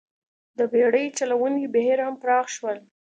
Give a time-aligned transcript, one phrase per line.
[0.57, 2.77] د بېړۍ چلونې بهیر هم پراخ شول